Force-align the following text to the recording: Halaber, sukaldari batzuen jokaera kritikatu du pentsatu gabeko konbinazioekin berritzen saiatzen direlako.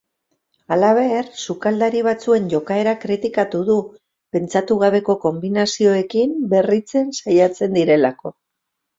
Halaber, 0.75 1.27
sukaldari 1.49 1.99
batzuen 2.07 2.47
jokaera 2.53 2.93
kritikatu 3.03 3.61
du 3.67 3.75
pentsatu 4.37 4.77
gabeko 4.85 5.15
konbinazioekin 5.25 6.33
berritzen 6.55 7.13
saiatzen 7.19 7.77
direlako. 7.81 8.33